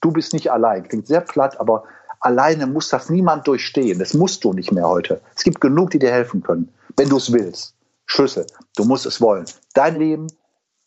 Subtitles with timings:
[0.00, 0.86] Du bist nicht allein.
[0.88, 1.84] Klingt sehr platt, aber
[2.20, 3.98] alleine muss das niemand durchstehen.
[3.98, 5.20] Das musst du nicht mehr heute.
[5.34, 7.74] Es gibt genug, die dir helfen können, wenn du es willst.
[8.06, 8.46] Schlüssel.
[8.76, 9.44] Du musst es wollen.
[9.74, 10.28] Dein Leben,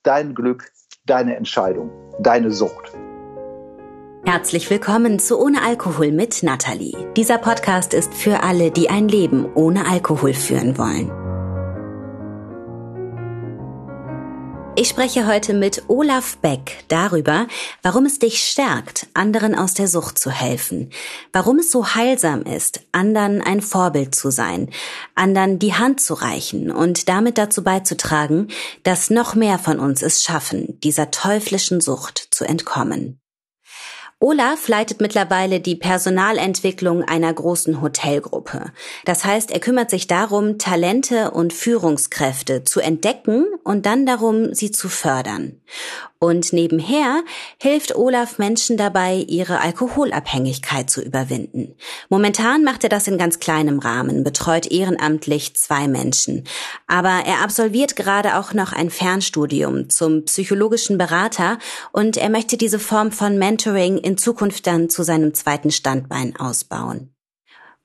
[0.03, 0.71] dein Glück,
[1.05, 2.91] deine Entscheidung, deine Sucht.
[4.23, 7.11] Herzlich willkommen zu Ohne Alkohol mit Nathalie.
[7.17, 11.20] Dieser Podcast ist für alle, die ein Leben ohne Alkohol führen wollen.
[14.81, 17.45] Ich spreche heute mit Olaf Beck darüber,
[17.83, 20.89] warum es dich stärkt, anderen aus der Sucht zu helfen,
[21.31, 24.71] warum es so heilsam ist, anderen ein Vorbild zu sein,
[25.13, 28.47] anderen die Hand zu reichen und damit dazu beizutragen,
[28.81, 33.19] dass noch mehr von uns es schaffen, dieser teuflischen Sucht zu entkommen.
[34.23, 38.65] Olaf leitet mittlerweile die Personalentwicklung einer großen Hotelgruppe.
[39.03, 44.69] Das heißt, er kümmert sich darum, Talente und Führungskräfte zu entdecken und dann darum, sie
[44.69, 45.59] zu fördern.
[46.23, 47.23] Und nebenher
[47.57, 51.73] hilft Olaf Menschen dabei, ihre Alkoholabhängigkeit zu überwinden.
[52.09, 56.43] Momentan macht er das in ganz kleinem Rahmen, betreut ehrenamtlich zwei Menschen.
[56.85, 61.57] Aber er absolviert gerade auch noch ein Fernstudium zum psychologischen Berater
[61.91, 67.15] und er möchte diese Form von Mentoring in Zukunft dann zu seinem zweiten Standbein ausbauen.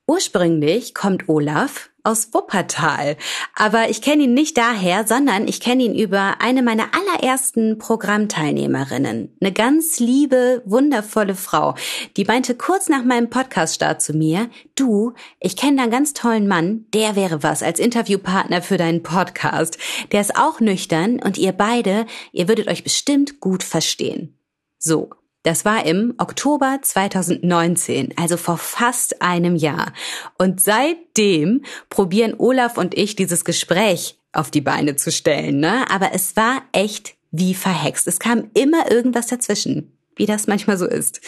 [0.08, 3.16] Ursprünglich kommt Olaf aus Wuppertal.
[3.54, 9.36] Aber ich kenne ihn nicht daher, sondern ich kenne ihn über eine meiner allerersten Programmteilnehmerinnen.
[9.40, 11.74] Eine ganz liebe, wundervolle Frau.
[12.16, 16.46] Die meinte kurz nach meinem Podcaststart zu mir, du, ich kenne da einen ganz tollen
[16.46, 19.78] Mann, der wäre was als Interviewpartner für deinen Podcast.
[20.12, 24.38] Der ist auch nüchtern und ihr beide, ihr würdet euch bestimmt gut verstehen.
[24.78, 25.10] So,
[25.46, 29.92] das war im Oktober 2019, also vor fast einem Jahr.
[30.38, 35.88] Und seitdem probieren Olaf und ich dieses Gespräch auf die Beine zu stellen, ne?
[35.88, 38.08] Aber es war echt wie verhext.
[38.08, 41.20] Es kam immer irgendwas dazwischen, wie das manchmal so ist.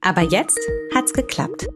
[0.00, 0.60] Aber jetzt
[0.94, 1.66] hat's geklappt.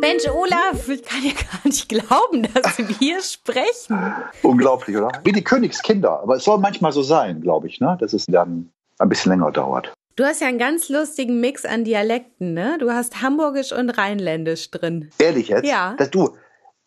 [0.00, 4.14] Mensch, Olaf, ich kann ja gar nicht glauben, dass wir sprechen.
[4.42, 5.12] Unglaublich, oder?
[5.22, 6.22] Wie die Königskinder.
[6.22, 7.96] Aber es soll manchmal so sein, glaube ich, ne?
[8.00, 9.92] dass es dann ein bisschen länger dauert.
[10.18, 12.76] Du hast ja einen ganz lustigen Mix an Dialekten, ne?
[12.80, 15.10] Du hast Hamburgisch und Rheinländisch drin.
[15.20, 15.64] Ehrlich jetzt?
[15.64, 15.94] Ja.
[15.96, 16.36] Das, du,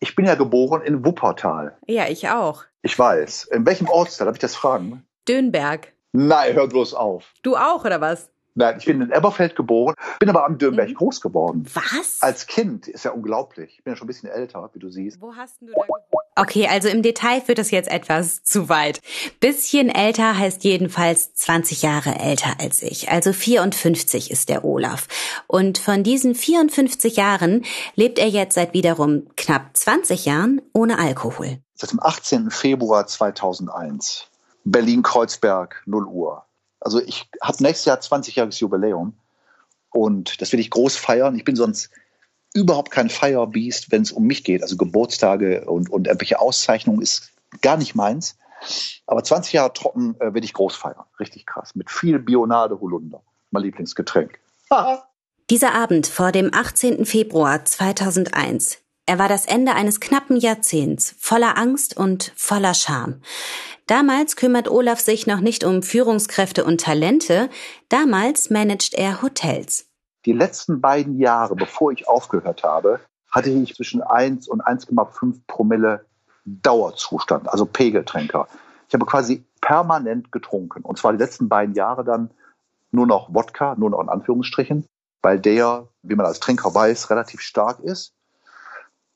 [0.00, 1.78] ich bin ja geboren in Wuppertal.
[1.86, 2.64] Ja, ich auch.
[2.82, 3.44] Ich weiß.
[3.44, 4.26] In welchem Ortsteil?
[4.26, 5.06] Darf ich das fragen?
[5.26, 5.94] Dönberg.
[6.12, 7.32] Nein, hör bloß auf.
[7.42, 8.28] Du auch, oder was?
[8.54, 10.94] Nein, ich bin in Eberfeld geboren, bin aber am Dürnberg mhm.
[10.94, 11.64] groß geworden.
[11.72, 12.18] Was?
[12.20, 13.76] Als Kind ist ja unglaublich.
[13.78, 15.22] Ich bin ja schon ein bisschen älter, wie du siehst.
[15.22, 16.02] Wo hast du da geboren?
[16.34, 19.02] Okay, also im Detail führt das jetzt etwas zu weit.
[19.40, 23.10] Bisschen älter heißt jedenfalls 20 Jahre älter als ich.
[23.10, 25.08] Also 54 ist der Olaf.
[25.46, 27.64] Und von diesen 54 Jahren
[27.96, 31.58] lebt er jetzt seit wiederum knapp 20 Jahren ohne Alkohol.
[31.74, 32.50] Seit dem 18.
[32.50, 34.26] Februar 2001.
[34.64, 36.44] Berlin-Kreuzberg, 0 Uhr.
[36.80, 39.12] Also ich habe nächstes Jahr 20-jähriges Jubiläum
[39.90, 41.36] und das will ich groß feiern.
[41.36, 41.90] Ich bin sonst
[42.54, 44.62] überhaupt kein Firebeast, wenn es um mich geht.
[44.62, 48.36] Also Geburtstage und, und irgendwelche Auszeichnungen ist gar nicht meins.
[49.06, 51.04] Aber 20 Jahre trocken äh, will ich groß feiern.
[51.18, 51.74] Richtig krass.
[51.74, 53.22] Mit viel Bionade Holunder.
[53.50, 54.38] Mein Lieblingsgetränk.
[55.50, 57.04] Dieser Abend vor dem 18.
[57.04, 58.78] Februar 2001.
[59.04, 63.20] Er war das Ende eines knappen Jahrzehnts, voller Angst und voller Scham.
[63.86, 67.50] Damals kümmert Olaf sich noch nicht um Führungskräfte und Talente,
[67.88, 69.91] damals managt er Hotels.
[70.24, 73.00] Die letzten beiden Jahre, bevor ich aufgehört habe,
[73.30, 76.04] hatte ich zwischen 1 und 1,5 Promille
[76.44, 78.46] Dauerzustand, also Pegeltränker.
[78.88, 80.82] Ich habe quasi permanent getrunken.
[80.82, 82.30] Und zwar die letzten beiden Jahre dann
[82.90, 84.86] nur noch Wodka, nur noch in Anführungsstrichen,
[85.22, 88.12] weil der, wie man als Trinker weiß, relativ stark ist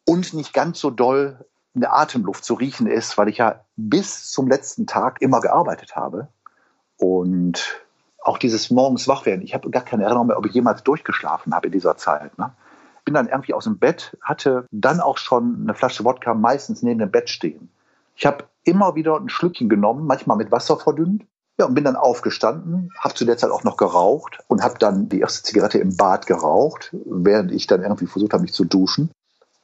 [0.06, 1.44] und nicht ganz so doll
[1.75, 5.94] in der Atemluft zu riechen ist, weil ich ja bis zum letzten Tag immer gearbeitet
[5.94, 6.28] habe.
[6.97, 7.86] Und
[8.26, 9.42] auch dieses morgens wach werden.
[9.42, 12.37] Ich habe gar keine Erinnerung mehr, ob ich jemals durchgeschlafen habe in dieser Zeit.
[12.38, 12.53] Ne?
[13.04, 16.98] Bin dann irgendwie aus dem Bett, hatte dann auch schon eine Flasche Wodka meistens neben
[16.98, 17.70] dem Bett stehen.
[18.16, 21.25] Ich habe immer wieder ein Schlückchen genommen, manchmal mit Wasser verdünnt.
[21.59, 25.08] Ja, und bin dann aufgestanden, habe zu der Zeit auch noch geraucht und habe dann
[25.08, 29.11] die erste Zigarette im Bad geraucht, während ich dann irgendwie versucht habe, mich zu duschen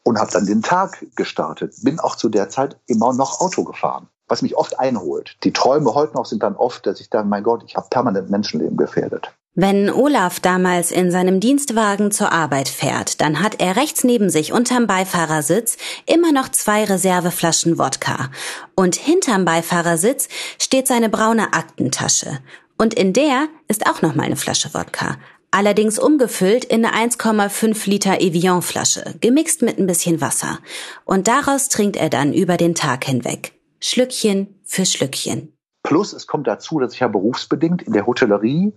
[0.03, 1.75] und habe dann den Tag gestartet.
[1.83, 5.37] Bin auch zu der Zeit immer noch Auto gefahren, was mich oft einholt.
[5.45, 8.31] Die Träume heute noch sind dann oft, dass ich dann, mein Gott, ich habe permanent
[8.31, 9.31] Menschenleben gefährdet.
[9.55, 14.55] Wenn Olaf damals in seinem Dienstwagen zur Arbeit fährt, dann hat er rechts neben sich
[14.55, 15.77] unterm Beifahrersitz
[16.07, 18.31] immer noch zwei Reserveflaschen Wodka.
[18.75, 22.39] Und hinterm Beifahrersitz steht seine braune Aktentasche.
[22.79, 25.19] Und in der ist auch noch mal eine Flasche Wodka
[25.55, 30.59] allerdings umgefüllt in eine 1,5 Liter Evian-Flasche, gemixt mit ein bisschen Wasser.
[31.05, 33.53] Und daraus trinkt er dann über den Tag hinweg.
[33.85, 35.57] Schlückchen für Schlückchen.
[35.83, 38.73] Plus es kommt dazu, dass ich ja berufsbedingt in der Hotellerie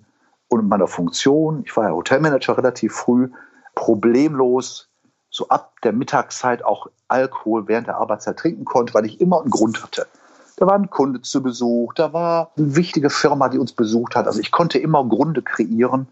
[0.48, 3.30] und meiner Funktion, ich war ja Hotelmanager relativ früh,
[3.76, 4.90] problemlos
[5.30, 9.52] so ab der Mittagszeit auch Alkohol während der Arbeitszeit trinken konnte, weil ich immer einen
[9.52, 10.08] Grund hatte.
[10.58, 14.26] Da war ein Kunde zu Besuch, da war eine wichtige Firma, die uns besucht hat.
[14.26, 16.08] Also ich konnte immer Gründe kreieren,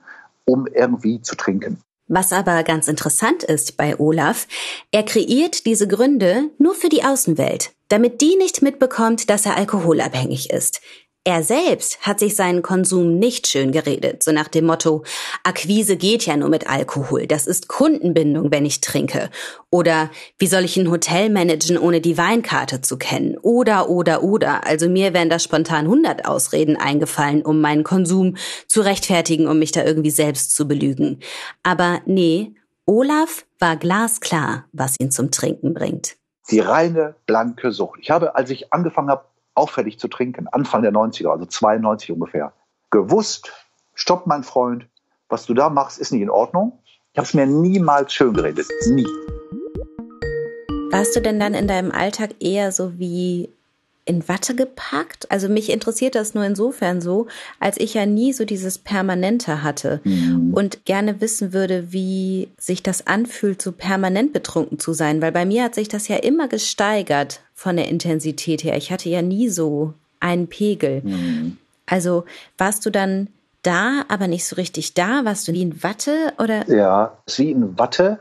[0.45, 1.81] um irgendwie zu trinken.
[2.07, 4.45] Was aber ganz interessant ist bei Olaf,
[4.91, 10.49] er kreiert diese Gründe nur für die Außenwelt, damit die nicht mitbekommt, dass er alkoholabhängig
[10.49, 10.81] ist.
[11.23, 15.03] Er selbst hat sich seinen Konsum nicht schön geredet, so nach dem Motto,
[15.43, 19.29] Akquise geht ja nur mit Alkohol, das ist Kundenbindung, wenn ich trinke.
[19.69, 20.09] Oder
[20.39, 23.37] wie soll ich ein Hotel managen, ohne die Weinkarte zu kennen?
[23.37, 24.65] Oder, oder, oder.
[24.65, 28.37] Also mir wären da spontan 100 Ausreden eingefallen, um meinen Konsum
[28.67, 31.19] zu rechtfertigen, um mich da irgendwie selbst zu belügen.
[31.61, 32.55] Aber nee,
[32.87, 36.17] Olaf war glasklar, was ihn zum Trinken bringt.
[36.51, 37.99] Die reine blanke Sucht.
[38.01, 39.25] Ich habe, als ich angefangen habe,
[39.55, 42.53] auffällig zu trinken, Anfang der 90er, also 92 ungefähr,
[42.91, 43.51] gewusst,
[43.93, 44.85] stopp mein Freund,
[45.29, 46.79] was du da machst, ist nicht in Ordnung.
[47.13, 49.07] Ich habe es mir niemals schön geredet, nie.
[50.91, 53.49] Warst du denn dann in deinem Alltag eher so wie
[54.05, 55.31] in Watte gepackt?
[55.31, 57.27] Also mich interessiert das nur insofern so,
[57.59, 60.53] als ich ja nie so dieses Permanente hatte mhm.
[60.53, 65.45] und gerne wissen würde, wie sich das anfühlt, so permanent betrunken zu sein, weil bei
[65.45, 68.75] mir hat sich das ja immer gesteigert von der Intensität her.
[68.77, 71.01] Ich hatte ja nie so einen Pegel.
[71.03, 71.57] Mhm.
[71.85, 72.25] Also
[72.57, 73.27] warst du dann
[73.61, 75.25] da, aber nicht so richtig da?
[75.25, 76.69] Warst du wie in Watte oder?
[76.69, 78.19] Ja, wie in Watte,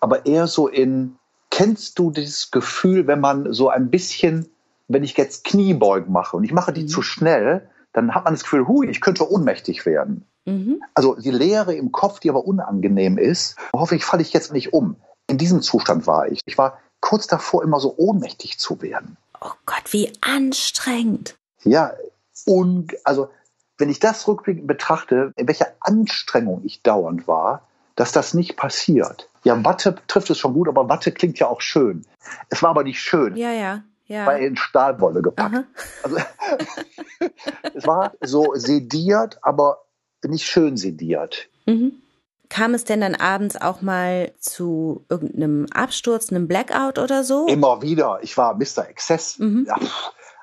[0.00, 1.16] aber eher so in,
[1.50, 4.48] kennst du dieses Gefühl, wenn man so ein bisschen
[4.92, 6.88] wenn ich jetzt Kniebeugen mache und ich mache die mhm.
[6.88, 10.26] zu schnell, dann hat man das Gefühl, hui, ich könnte ohnmächtig werden.
[10.44, 10.82] Mhm.
[10.94, 14.96] Also die Leere im Kopf, die aber unangenehm ist, hoffentlich falle ich jetzt nicht um.
[15.28, 16.40] In diesem Zustand war ich.
[16.46, 19.16] Ich war kurz davor, immer so ohnmächtig zu werden.
[19.40, 21.36] Oh Gott, wie anstrengend.
[21.64, 21.92] Ja,
[22.46, 23.28] und also
[23.78, 29.28] wenn ich das rückblickend betrachte, in welcher Anstrengung ich dauernd war, dass das nicht passiert.
[29.44, 32.06] Ja, Watte trifft es schon gut, aber Watte klingt ja auch schön.
[32.48, 33.36] Es war aber nicht schön.
[33.36, 34.26] Ja, ja ja.
[34.26, 35.64] war in Stahlwolle gepackt.
[36.02, 36.16] Also,
[37.74, 39.84] es war so sediert, aber
[40.24, 41.48] nicht schön sediert.
[41.66, 41.92] Mhm.
[42.48, 47.46] Kam es denn dann abends auch mal zu irgendeinem Absturz, einem Blackout oder so?
[47.46, 48.18] Immer wieder.
[48.20, 48.88] Ich war Mr.
[48.88, 49.38] Exzess.
[49.38, 49.64] Mhm.
[49.66, 49.76] Ja,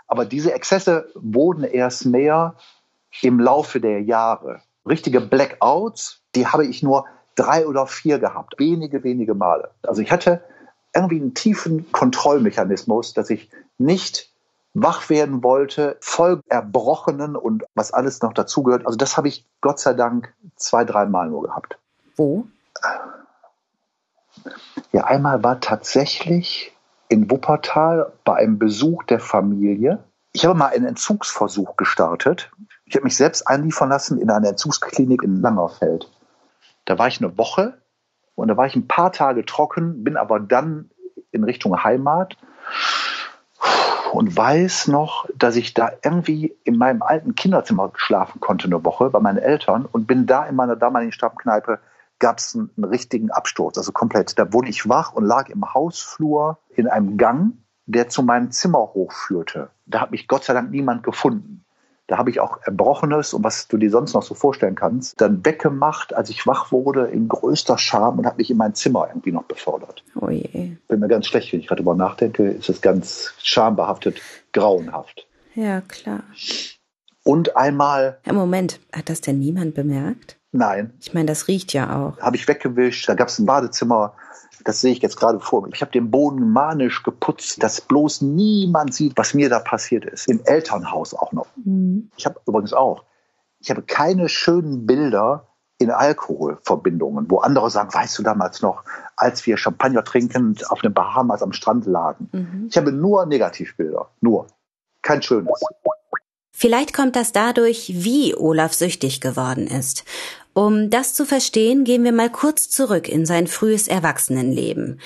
[0.07, 2.55] aber diese Exzesse wurden erst mehr
[3.21, 4.61] im Laufe der Jahre.
[4.87, 7.05] Richtige Blackouts, die habe ich nur
[7.35, 8.55] drei oder vier gehabt.
[8.57, 9.69] Wenige, wenige Male.
[9.83, 10.43] Also ich hatte
[10.93, 14.29] irgendwie einen tiefen Kontrollmechanismus, dass ich nicht
[14.73, 18.85] wach werden wollte, voll erbrochenen und was alles noch dazugehört.
[18.85, 21.77] Also das habe ich Gott sei Dank zwei, dreimal nur gehabt.
[22.15, 22.47] Wo?
[24.91, 26.75] Ja, einmal war tatsächlich
[27.09, 30.03] in Wuppertal bei einem Besuch der Familie.
[30.31, 32.51] Ich habe mal einen Entzugsversuch gestartet.
[32.85, 36.09] Ich habe mich selbst einliefern lassen in eine Entzugsklinik in Langerfeld.
[36.85, 37.79] Da war ich eine Woche
[38.39, 40.89] und da war ich ein paar Tage trocken, bin aber dann
[41.31, 42.37] in Richtung Heimat
[44.13, 49.09] und weiß noch, dass ich da irgendwie in meinem alten Kinderzimmer schlafen konnte eine Woche
[49.09, 51.79] bei meinen Eltern und bin da in meiner damaligen Stammkneipe
[52.19, 54.37] gab es einen, einen, richtigen Absturz, also komplett.
[54.37, 57.53] Da wurde ich wach und lag im Hausflur in einem Gang,
[57.85, 59.69] der zu meinem Zimmer hochführte.
[59.85, 61.63] Da hat mich Gott sei Dank niemand gefunden.
[62.09, 65.45] Da habe ich auch Erbrochenes und was du dir sonst noch so vorstellen kannst, dann
[65.45, 69.31] weggemacht, als ich wach wurde, in größter Scham und habe mich in mein Zimmer irgendwie
[69.31, 70.03] noch befördert.
[70.19, 70.71] Oh je.
[70.87, 74.19] Bin mir ganz schlecht, wenn ich gerade darüber nachdenke, ist es ganz schambehaftet,
[74.53, 75.27] grauenhaft.
[75.53, 76.23] Ja, klar.
[77.23, 78.17] Und einmal.
[78.23, 80.39] Im Moment, hat das denn niemand bemerkt?
[80.51, 80.93] Nein.
[80.99, 82.19] Ich meine, das riecht ja auch.
[82.19, 84.13] Habe ich weggewischt, da gab es ein Badezimmer,
[84.63, 85.73] das sehe ich jetzt gerade vor mir.
[85.73, 90.27] Ich habe den Boden manisch geputzt, dass bloß niemand sieht, was mir da passiert ist.
[90.27, 91.47] Im Elternhaus auch noch.
[91.63, 92.11] Mhm.
[92.17, 93.03] Ich habe übrigens auch.
[93.59, 95.47] Ich habe keine schönen Bilder
[95.77, 98.83] in Alkoholverbindungen, wo andere sagen, weißt du damals noch,
[99.15, 102.29] als wir Champagner trinkend auf den Bahamas am Strand lagen.
[102.31, 102.67] Mhm.
[102.69, 104.09] Ich habe nur Negativbilder.
[104.19, 104.47] Nur.
[105.01, 105.59] Kein schönes.
[106.51, 110.03] Vielleicht kommt das dadurch, wie Olaf süchtig geworden ist.
[110.59, 114.99] Um das zu verstehen, gehen wir mal kurz zurück in sein frühes Erwachsenenleben.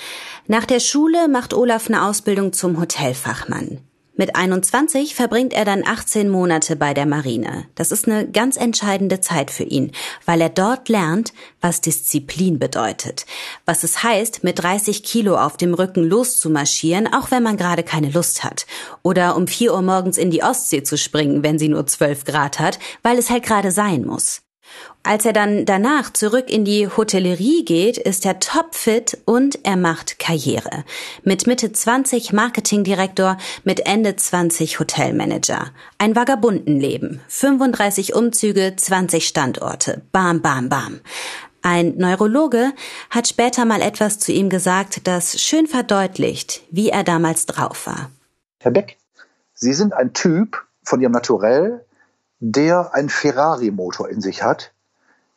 [0.48, 3.78] Nach der Schule macht Olaf eine Ausbildung zum Hotelfachmann.
[4.16, 7.66] Mit 21 verbringt er dann 18 Monate bei der Marine.
[7.76, 9.92] Das ist eine ganz entscheidende Zeit für ihn,
[10.26, 13.24] weil er dort lernt, was Disziplin bedeutet.
[13.64, 18.10] Was es heißt, mit 30 Kilo auf dem Rücken loszumarschieren, auch wenn man gerade keine
[18.10, 18.66] Lust hat.
[19.04, 22.58] Oder um 4 Uhr morgens in die Ostsee zu springen, wenn sie nur 12 Grad
[22.58, 24.40] hat, weil es halt gerade sein muss.
[25.06, 30.18] Als er dann danach zurück in die Hotellerie geht, ist er topfit und er macht
[30.18, 30.84] Karriere.
[31.24, 35.66] Mit Mitte 20 Marketingdirektor, mit Ende 20 Hotelmanager.
[35.98, 37.20] Ein Vagabundenleben.
[37.28, 40.00] 35 Umzüge, 20 Standorte.
[40.10, 41.00] Bam, bam, bam.
[41.60, 42.72] Ein Neurologe
[43.10, 48.10] hat später mal etwas zu ihm gesagt, das schön verdeutlicht, wie er damals drauf war.
[48.58, 48.96] Herr Beck,
[49.52, 51.84] Sie sind ein Typ von Ihrem Naturell,
[52.40, 54.73] der einen Ferrari-Motor in sich hat,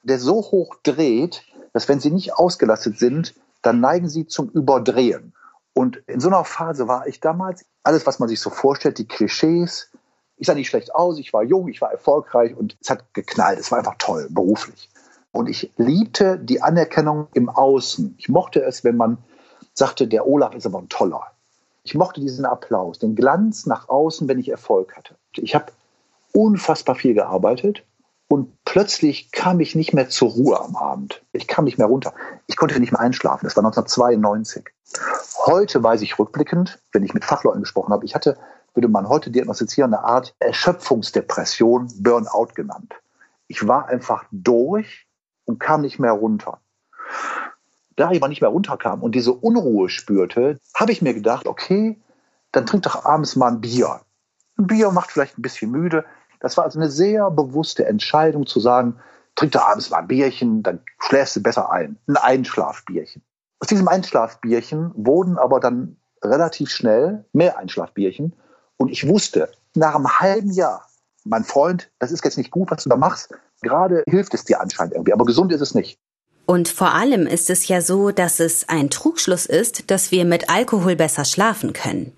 [0.07, 5.33] der so hoch dreht, dass wenn Sie nicht ausgelastet sind, dann neigen Sie zum Überdrehen.
[5.73, 9.07] Und in so einer Phase war ich damals, alles, was man sich so vorstellt, die
[9.07, 9.91] Klischees,
[10.37, 13.59] ich sah nicht schlecht aus, ich war jung, ich war erfolgreich und es hat geknallt.
[13.59, 14.89] Es war einfach toll, beruflich.
[15.31, 18.15] Und ich liebte die Anerkennung im Außen.
[18.17, 19.17] Ich mochte es, wenn man
[19.73, 21.23] sagte, der Olaf ist aber ein toller.
[21.83, 25.15] Ich mochte diesen Applaus, den Glanz nach außen, wenn ich Erfolg hatte.
[25.35, 25.71] Ich habe
[26.33, 27.83] unfassbar viel gearbeitet
[28.29, 31.23] und plötzlich kam ich nicht mehr zur Ruhe am Abend.
[31.31, 32.13] Ich kam nicht mehr runter.
[32.47, 33.45] Ich konnte nicht mehr einschlafen.
[33.45, 34.69] Das war 1992.
[35.45, 38.37] Heute weiß ich rückblickend, wenn ich mit Fachleuten gesprochen habe, ich hatte,
[38.73, 42.93] würde man heute diagnostizieren, eine Art Erschöpfungsdepression, Burnout genannt.
[43.47, 45.07] Ich war einfach durch
[45.45, 46.59] und kam nicht mehr runter.
[47.95, 51.99] Da ich aber nicht mehr runterkam und diese Unruhe spürte, habe ich mir gedacht, okay,
[52.51, 54.01] dann trink doch abends mal ein Bier.
[54.57, 56.05] Ein Bier macht vielleicht ein bisschen müde.
[56.39, 58.99] Das war also eine sehr bewusste Entscheidung zu sagen,
[59.35, 61.97] trink doch abends mal ein Bierchen, dann schläfst du besser ein.
[62.07, 63.21] Ein Einschlafbierchen.
[63.59, 68.33] Aus diesem Einschlafbierchen wurden aber dann relativ schnell mehr Einschlafbierchen.
[68.77, 70.87] Und ich wusste, nach einem halben Jahr,
[71.23, 74.61] mein Freund, das ist jetzt nicht gut, was du da machst, Gerade hilft es dir
[74.61, 75.99] anscheinend irgendwie, aber gesund ist es nicht.
[76.45, 80.49] Und vor allem ist es ja so, dass es ein Trugschluss ist, dass wir mit
[80.49, 82.13] Alkohol besser schlafen können.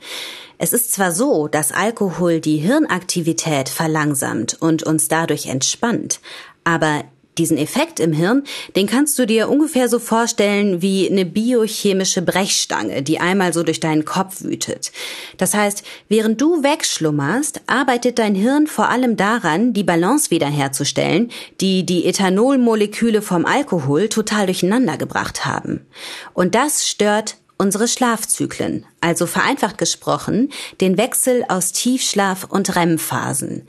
[0.62, 6.20] Es ist zwar so, dass Alkohol die Hirnaktivität verlangsamt und uns dadurch entspannt,
[6.66, 7.06] aber
[7.38, 8.44] diesen Effekt im Hirn,
[8.76, 13.80] den kannst du dir ungefähr so vorstellen wie eine biochemische Brechstange, die einmal so durch
[13.80, 14.92] deinen Kopf wütet.
[15.38, 21.86] Das heißt, während du wegschlummerst, arbeitet dein Hirn vor allem daran, die Balance wiederherzustellen, die
[21.86, 25.86] die Ethanolmoleküle vom Alkohol total durcheinander gebracht haben.
[26.34, 30.50] Und das stört unsere Schlafzyklen, also vereinfacht gesprochen,
[30.80, 33.68] den Wechsel aus Tiefschlaf und REM-Phasen.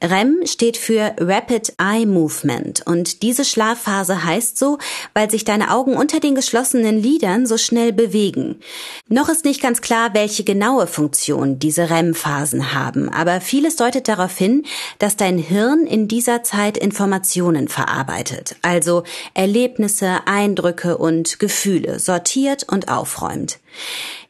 [0.00, 4.78] REM steht für Rapid Eye Movement und diese Schlafphase heißt so,
[5.12, 8.60] weil sich deine Augen unter den geschlossenen Lidern so schnell bewegen.
[9.08, 14.38] Noch ist nicht ganz klar, welche genaue Funktion diese REM-Phasen haben, aber vieles deutet darauf
[14.38, 14.64] hin,
[15.00, 19.02] dass dein Hirn in dieser Zeit Informationen verarbeitet, also
[19.34, 23.31] Erlebnisse, Eindrücke und Gefühle sortiert und aufräumt.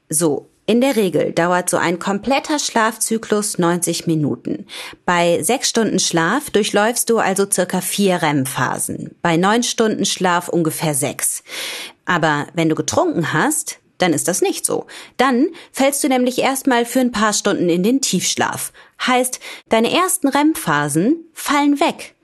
[0.08, 4.66] So, in der Regel dauert so ein kompletter Schlafzyklus 90 Minuten.
[5.04, 9.16] Bei sechs Stunden Schlaf durchläufst du also circa vier REM-Phasen.
[9.22, 11.42] Bei neun Stunden Schlaf ungefähr sechs.
[12.04, 14.86] Aber wenn du getrunken hast, dann ist das nicht so.
[15.16, 18.72] Dann fällst du nämlich erstmal für ein paar Stunden in den Tiefschlaf.
[19.06, 22.14] Heißt, deine ersten REM-Phasen fallen weg.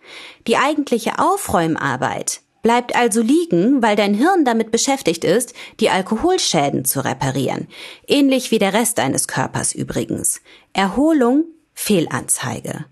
[0.47, 7.05] Die eigentliche Aufräumarbeit, bleibt also liegen, weil dein Hirn damit beschäftigt ist, die Alkoholschäden zu
[7.05, 7.69] reparieren.
[8.07, 10.41] Ähnlich wie der Rest deines Körpers übrigens.
[10.73, 12.87] Erholung, Fehlanzeige.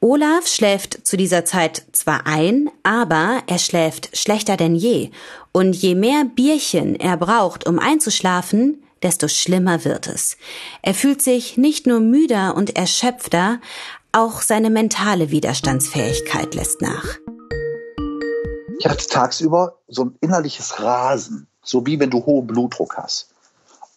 [0.00, 5.10] Olaf schläft zu dieser Zeit zwar ein, aber er schläft schlechter denn je.
[5.52, 10.36] Und je mehr Bierchen er braucht, um einzuschlafen, desto schlimmer wird es.
[10.82, 13.60] Er fühlt sich nicht nur müder und erschöpfter,
[14.12, 17.18] auch seine mentale Widerstandsfähigkeit lässt nach.
[18.78, 23.34] Ich hatte tagsüber so ein innerliches Rasen, so wie wenn du hohen Blutdruck hast.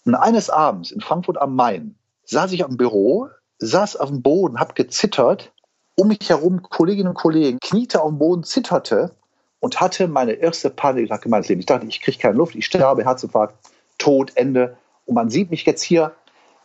[0.05, 1.95] Und eines Abends in Frankfurt am Main
[2.25, 5.51] saß ich am Büro, saß auf dem Boden, hab gezittert,
[5.95, 9.11] um mich herum Kolleginnen und Kollegen, kniete auf dem Boden, zitterte
[9.59, 11.63] und hatte meine erste Panikattacke meines Lebens.
[11.63, 13.55] Ich dachte, ich kriege keine Luft, ich sterbe, Herzinfarkt,
[13.97, 14.77] Tod, Ende.
[15.05, 16.13] Und man sieht mich jetzt hier,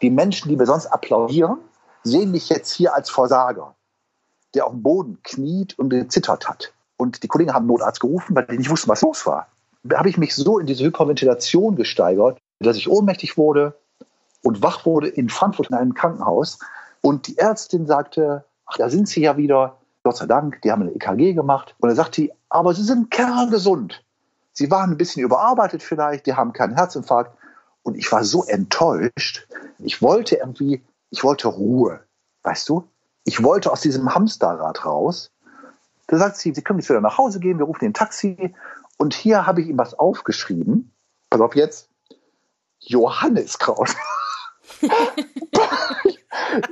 [0.02, 1.58] die Menschen, die mir sonst applaudieren,
[2.04, 3.74] sehen mich jetzt hier als Versager,
[4.54, 6.73] der auf dem Boden kniet und gezittert hat.
[6.96, 9.48] Und die Kollegen haben Notarzt gerufen, weil die nicht wussten, was los war.
[9.82, 13.76] Da habe ich mich so in diese Hyperventilation gesteigert, dass ich ohnmächtig wurde
[14.42, 16.58] und wach wurde in Frankfurt in einem Krankenhaus.
[17.00, 19.78] Und die Ärztin sagte, ach, da sind Sie ja wieder.
[20.02, 21.74] Gott sei Dank, die haben eine EKG gemacht.
[21.80, 24.04] Und er sagt die, aber Sie sind kerngesund.
[24.52, 27.36] Sie waren ein bisschen überarbeitet vielleicht, die haben keinen Herzinfarkt.
[27.82, 29.46] Und ich war so enttäuscht.
[29.78, 32.00] Ich wollte irgendwie, ich wollte Ruhe.
[32.42, 32.88] Weißt du?
[33.24, 35.30] Ich wollte aus diesem Hamsterrad raus.
[36.06, 38.54] Da sagt sie, Sie können jetzt wieder nach Hause gehen, wir rufen den Taxi.
[38.98, 40.92] Und hier habe ich ihm was aufgeschrieben.
[41.30, 41.88] Pass auf jetzt.
[42.80, 43.94] Johanniskraut.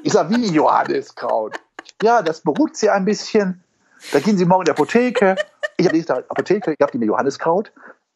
[0.03, 1.61] ich sage, wie Johanniskraut?
[2.03, 3.65] Ja, das beruhigt Sie ein bisschen.
[4.13, 5.37] Da gehen Sie morgen in die Apotheke.
[5.77, 7.73] Ich lese da Apotheke, ich habe die mir Johanniskraut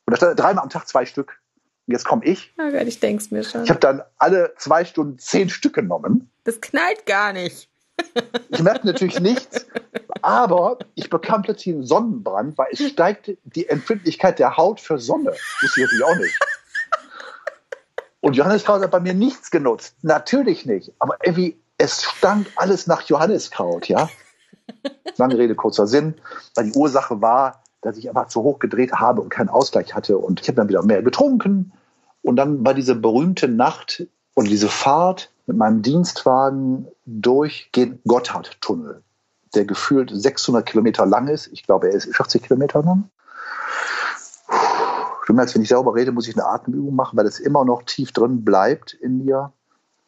[0.07, 1.41] und da stand dreimal am Tag zwei Stück.
[1.87, 2.53] Und jetzt komme ich.
[2.59, 3.65] Oh Gott, ich denk's mir schon.
[3.65, 6.31] Ich habe dann alle zwei Stunden zehn Stück genommen.
[6.45, 7.69] Das knallt gar nicht.
[8.49, 9.67] Ich merkte natürlich nichts,
[10.23, 15.33] aber ich bekam plötzlich einen Sonnenbrand, weil es steigt die Empfindlichkeit der Haut für Sonne.
[15.61, 16.39] Wusste ich natürlich auch nicht.
[18.21, 19.95] Und Johanniskraut hat bei mir nichts genutzt.
[20.03, 20.93] Natürlich nicht.
[20.99, 24.09] Aber irgendwie, es stank alles nach Johanniskraut, ja.
[25.17, 26.15] Lange Rede, kurzer Sinn.
[26.55, 30.19] Weil die Ursache war, dass ich einfach zu hoch gedreht habe und keinen Ausgleich hatte.
[30.19, 31.73] Und ich habe dann wieder mehr getrunken.
[32.23, 39.03] Und dann war diese berühmte Nacht und diese Fahrt mit meinem Dienstwagen durch den Gotthardtunnel,
[39.55, 41.49] der gefühlt 600 Kilometer lang ist.
[41.53, 43.11] Ich glaube, er ist 40 Kilometer lang.
[45.27, 47.83] Du merkst, wenn ich darüber rede, muss ich eine Atemübung machen, weil es immer noch
[47.83, 49.53] tief drin bleibt in mir.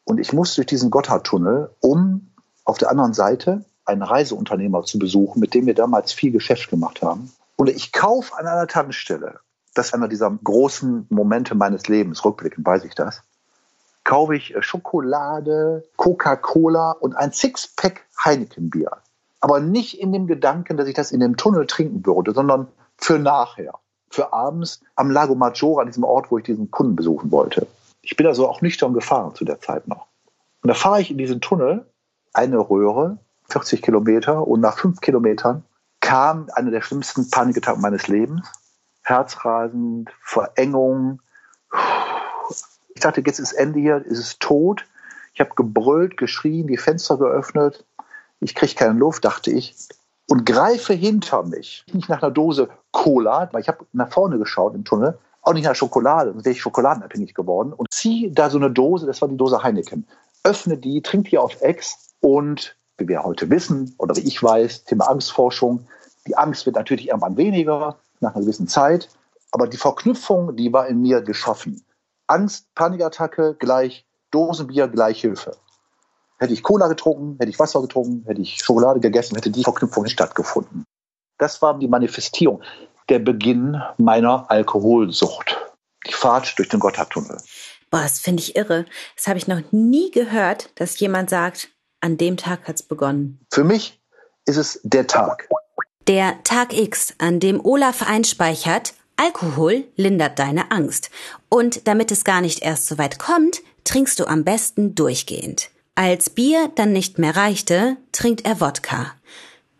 [0.05, 2.31] Und ich muss durch diesen Gotthardtunnel, um
[2.63, 7.01] auf der anderen Seite einen Reiseunternehmer zu besuchen, mit dem wir damals viel Geschäft gemacht
[7.01, 7.31] haben.
[7.57, 9.39] Und ich kaufe an einer Tankstelle,
[9.73, 13.21] das ist einer dieser großen Momente meines Lebens, rückblickend weiß ich das,
[14.09, 18.89] kaufe ich äh, Schokolade, Coca-Cola und ein Sixpack Heineken-Bier.
[19.39, 23.19] Aber nicht in dem Gedanken, dass ich das in dem Tunnel trinken würde, sondern für
[23.19, 23.75] nachher,
[24.09, 27.67] für abends am Lago Maggiore, an diesem Ort, wo ich diesen Kunden besuchen wollte.
[28.01, 30.07] Ich bin also auch nüchtern gefahren zu der Zeit noch.
[30.63, 31.85] Und da fahre ich in diesen Tunnel,
[32.33, 35.63] eine Röhre, 40 Kilometer, und nach fünf Kilometern
[35.99, 38.51] kam einer der schlimmsten Panikattacken meines Lebens.
[39.03, 41.21] Herzrasend, Verengung,
[42.99, 44.85] ich dachte, jetzt ist Ende hier, ist es tot.
[45.33, 47.85] Ich habe gebrüllt, geschrien, die Fenster geöffnet.
[48.41, 49.73] Ich kriege keine Luft, dachte ich.
[50.27, 51.85] Und greife hinter mich.
[51.93, 55.17] Nicht nach einer Dose Cola, weil ich habe nach vorne geschaut im Tunnel.
[55.41, 57.71] Auch nicht nach Schokolade, sonst wäre ich schokoladenabhängig geworden.
[57.71, 60.05] Und ziehe da so eine Dose, das war die Dose Heineken.
[60.43, 64.83] Öffne die, trinke die auf Ex und wie wir heute wissen oder wie ich weiß,
[64.83, 65.87] Thema Angstforschung.
[66.27, 69.07] Die Angst wird natürlich irgendwann weniger nach einer gewissen Zeit.
[69.51, 71.81] Aber die Verknüpfung, die war in mir geschaffen.
[72.29, 75.57] Angst, Panikattacke gleich Dosenbier gleich Hilfe.
[76.37, 80.03] Hätte ich Cola getrunken, hätte ich Wasser getrunken, hätte ich Schokolade gegessen, hätte die Verknüpfung
[80.03, 80.85] nicht stattgefunden.
[81.37, 82.61] Das war die Manifestierung,
[83.09, 85.57] der Beginn meiner Alkoholsucht.
[86.07, 87.37] Die Fahrt durch den Gotthardtunnel.
[87.91, 88.85] Boah, das finde ich irre.
[89.15, 93.39] Das habe ich noch nie gehört, dass jemand sagt, an dem Tag hat es begonnen.
[93.51, 93.99] Für mich
[94.45, 95.49] ist es der Tag.
[96.07, 101.09] Der Tag X, an dem Olaf einspeichert, Alkohol lindert deine Angst.
[101.49, 105.71] Und damit es gar nicht erst so weit kommt, trinkst du am besten durchgehend.
[105.95, 109.11] Als Bier dann nicht mehr reichte, trinkt er Wodka.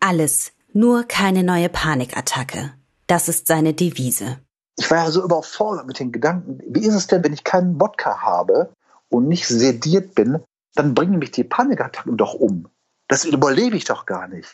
[0.01, 2.73] Alles, nur keine neue Panikattacke.
[3.07, 4.39] Das ist seine Devise.
[4.77, 6.59] Ich war ja so überfordert mit den Gedanken.
[6.67, 8.73] Wie ist es denn, wenn ich keinen Wodka habe
[9.07, 10.43] und nicht sediert bin,
[10.75, 12.67] dann bringen mich die Panikattacken doch um.
[13.07, 14.53] Das überlebe ich doch gar nicht.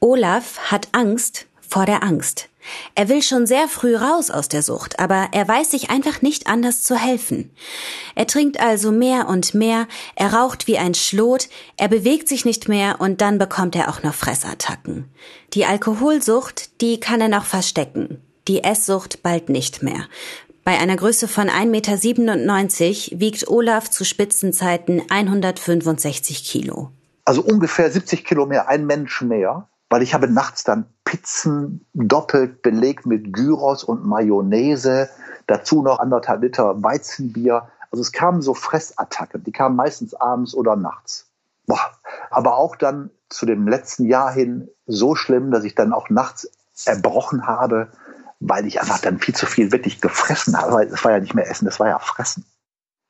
[0.00, 2.50] Olaf hat Angst vor der Angst.
[2.94, 6.46] Er will schon sehr früh raus aus der Sucht, aber er weiß sich einfach nicht
[6.46, 7.50] anders zu helfen.
[8.14, 12.68] Er trinkt also mehr und mehr, er raucht wie ein Schlot, er bewegt sich nicht
[12.68, 15.10] mehr und dann bekommt er auch noch Fressattacken.
[15.52, 18.22] Die Alkoholsucht, die kann er noch verstecken.
[18.48, 20.06] Die Esssucht bald nicht mehr.
[20.64, 26.90] Bei einer Größe von 1,97 Meter wiegt Olaf zu Spitzenzeiten 165 Kilo.
[27.24, 32.62] Also ungefähr 70 Kilo mehr, ein Mensch mehr weil ich habe nachts dann Pizzen doppelt
[32.62, 35.08] belegt mit Gyros und Mayonnaise,
[35.46, 37.68] dazu noch anderthalb Liter Weizenbier.
[37.90, 41.26] Also es kamen so Fressattacken, die kamen meistens abends oder nachts.
[41.66, 41.92] Boah.
[42.30, 46.50] Aber auch dann zu dem letzten Jahr hin so schlimm, dass ich dann auch nachts
[46.84, 47.88] erbrochen habe,
[48.40, 50.72] weil ich einfach dann viel zu viel wirklich gefressen habe.
[50.72, 52.44] Weil es war ja nicht mehr Essen, das war ja Fressen.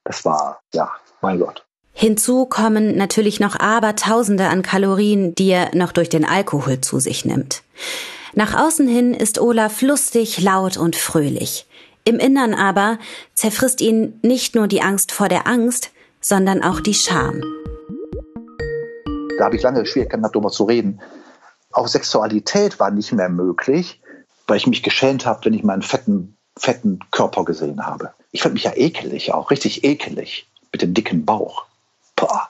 [0.04, 1.65] Das war, ja, mein Gott.
[1.98, 7.24] Hinzu kommen natürlich noch Abertausende an Kalorien, die er noch durch den Alkohol zu sich
[7.24, 7.62] nimmt.
[8.34, 11.66] Nach außen hin ist Olaf lustig, laut und fröhlich.
[12.04, 12.98] Im Innern aber
[13.32, 17.40] zerfrisst ihn nicht nur die Angst vor der Angst, sondern auch die Scham.
[19.38, 21.00] Da habe ich lange Schwierigkeiten gehabt, darüber zu reden.
[21.72, 24.02] Auch Sexualität war nicht mehr möglich,
[24.46, 28.12] weil ich mich geschämt habe, wenn ich meinen fetten, fetten Körper gesehen habe.
[28.32, 31.64] Ich fand mich ja ekelig auch, richtig ekelig mit dem dicken Bauch.
[32.16, 32.48] Boah.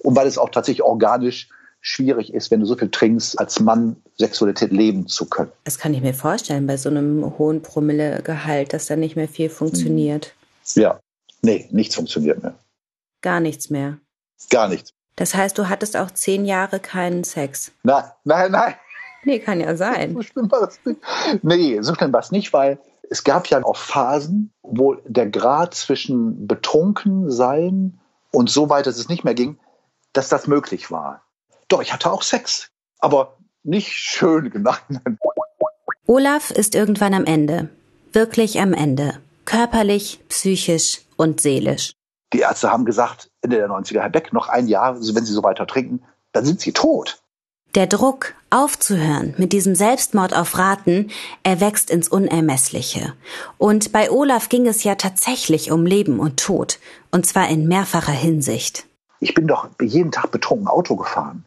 [0.00, 1.48] Und weil es auch tatsächlich organisch
[1.80, 5.52] schwierig ist, wenn du so viel trinkst, als Mann Sexualität leben zu können.
[5.64, 9.48] Das kann ich mir vorstellen, bei so einem hohen Promillegehalt, dass da nicht mehr viel
[9.48, 10.34] funktioniert.
[10.74, 10.98] Ja,
[11.42, 12.54] nee, nichts funktioniert mehr.
[13.22, 13.98] Gar nichts mehr.
[14.50, 14.90] Gar nichts.
[15.14, 17.72] Das heißt, du hattest auch zehn Jahre keinen Sex.
[17.84, 18.74] Nein, nein, nein.
[19.24, 20.12] Nee, kann ja sein.
[20.14, 21.00] So schlimm war es nicht.
[21.42, 25.74] Nee, so schlimm war es nicht, weil es gab ja auch Phasen, wo der Grad
[25.74, 28.00] zwischen betrunken sein
[28.32, 29.58] und so weit, dass es nicht mehr ging,
[30.12, 31.22] dass das möglich war.
[31.68, 34.78] Doch, ich hatte auch Sex, aber nicht schön genannt.
[36.06, 37.68] Olaf ist irgendwann am Ende.
[38.12, 39.20] Wirklich am Ende.
[39.44, 41.92] Körperlich, psychisch und seelisch.
[42.32, 45.42] Die Ärzte haben gesagt, Ende der 90er, Herr Beck, noch ein Jahr, wenn Sie so
[45.42, 47.22] weiter trinken, dann sind Sie tot.
[47.76, 51.10] Der Druck, aufzuhören mit diesem Selbstmord auf Raten,
[51.42, 53.12] erwächst ins Unermessliche.
[53.58, 56.78] Und bei Olaf ging es ja tatsächlich um Leben und Tod,
[57.10, 58.86] und zwar in mehrfacher Hinsicht.
[59.20, 61.44] Ich bin doch jeden Tag betrunken Auto gefahren.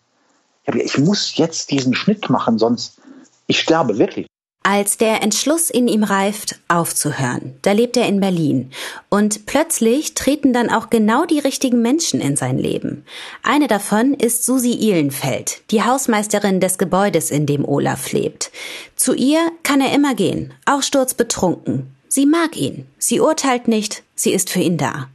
[0.72, 3.02] Ich muss jetzt diesen Schnitt machen, sonst
[3.48, 4.28] ich sterbe wirklich.
[4.62, 8.72] Als der Entschluss in ihm reift, aufzuhören, da lebt er in Berlin.
[9.08, 13.06] Und plötzlich treten dann auch genau die richtigen Menschen in sein Leben.
[13.42, 18.52] Eine davon ist Susi Ihlenfeld, die Hausmeisterin des Gebäudes, in dem Olaf lebt.
[18.98, 21.96] Zu ihr kann er immer gehen, auch sturzbetrunken.
[22.10, 25.08] Sie mag ihn, sie urteilt nicht, sie ist für ihn da.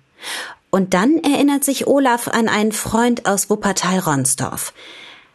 [0.71, 4.73] Und dann erinnert sich Olaf an einen Freund aus Wuppertal-Ronsdorf.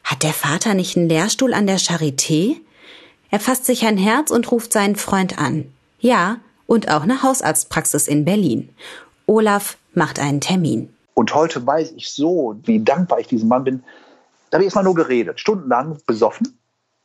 [0.03, 2.57] Hat der Vater nicht einen Lehrstuhl an der Charité?
[3.31, 5.71] Er fasst sich ein Herz und ruft seinen Freund an.
[5.99, 8.73] Ja, und auch eine Hausarztpraxis in Berlin.
[9.27, 10.93] Olaf macht einen Termin.
[11.13, 13.83] Und heute weiß ich so, wie dankbar ich diesem Mann bin.
[14.49, 16.57] Da habe ich erstmal nur geredet, stundenlang besoffen,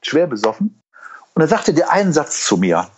[0.02, 0.80] schwer besoffen.
[1.34, 2.88] Und er sagte der einen Satz zu mir,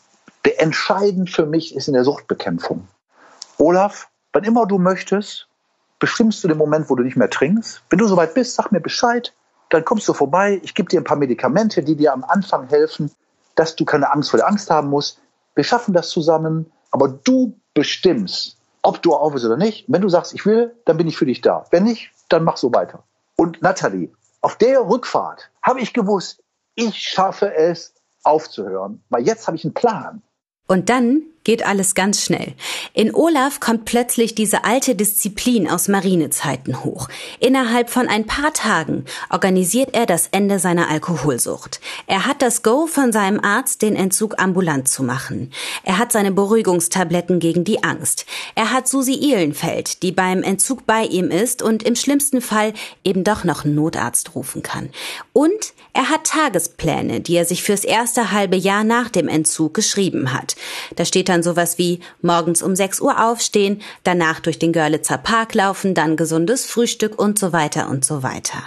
[0.44, 2.86] der entscheidend für mich ist in der Suchtbekämpfung.
[3.58, 5.48] Olaf, wann immer du möchtest,
[5.98, 7.82] bestimmst du den Moment, wo du nicht mehr trinkst.
[7.90, 9.32] Wenn du soweit bist, sag mir Bescheid
[9.70, 13.10] dann kommst du vorbei, ich gebe dir ein paar Medikamente, die dir am Anfang helfen,
[13.54, 15.20] dass du keine Angst vor der Angst haben musst.
[15.54, 19.86] Wir schaffen das zusammen, aber du bestimmst, ob du aufhörst oder nicht.
[19.88, 21.64] Wenn du sagst, ich will, dann bin ich für dich da.
[21.70, 23.04] Wenn nicht, dann mach so weiter.
[23.36, 26.42] Und Nathalie, auf der Rückfahrt habe ich gewusst,
[26.74, 30.22] ich schaffe es aufzuhören, weil jetzt habe ich einen Plan.
[30.68, 32.54] Und dann geht alles ganz schnell.
[32.92, 37.08] In Olaf kommt plötzlich diese alte Disziplin aus Marinezeiten hoch.
[37.38, 41.80] Innerhalb von ein paar Tagen organisiert er das Ende seiner Alkoholsucht.
[42.08, 45.52] Er hat das Go von seinem Arzt, den Entzug ambulant zu machen.
[45.84, 48.26] Er hat seine Beruhigungstabletten gegen die Angst.
[48.56, 52.72] Er hat Susi Ihlenfeld, die beim Entzug bei ihm ist und im schlimmsten Fall
[53.04, 54.90] eben doch noch einen Notarzt rufen kann.
[55.32, 60.34] Und er hat Tagespläne, die er sich fürs erste halbe Jahr nach dem Entzug geschrieben
[60.34, 60.56] hat.
[60.96, 65.54] Da steht dann sowas wie morgens um 6 Uhr aufstehen, danach durch den Görlitzer Park
[65.54, 68.58] laufen, dann gesundes Frühstück und so weiter und so weiter.